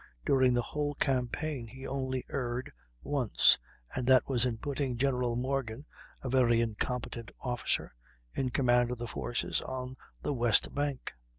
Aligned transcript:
During 0.25 0.55
the 0.55 0.63
whole 0.63 0.95
campaign 0.95 1.67
he 1.67 1.85
only 1.85 2.25
erred 2.27 2.71
once, 3.03 3.59
and 3.93 4.07
that 4.07 4.27
was 4.27 4.45
in 4.47 4.57
putting 4.57 4.97
General 4.97 5.35
Morgan, 5.35 5.85
a 6.23 6.27
very 6.29 6.59
incompetent 6.59 7.29
officer, 7.41 7.93
in 8.33 8.49
command 8.49 8.89
of 8.89 8.97
the 8.97 9.05
forces 9.05 9.61
on 9.61 9.95
the 10.23 10.33
west 10.33 10.73
bank. 10.73 11.13